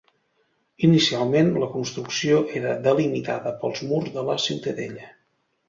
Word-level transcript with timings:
Inicialment, 0.87 1.51
la 1.65 1.67
construcció 1.75 2.41
era 2.61 2.73
delimitada 2.89 3.55
pels 3.63 3.85
murs 3.93 4.13
de 4.19 4.27
la 4.33 4.41
ciutadella. 4.49 5.15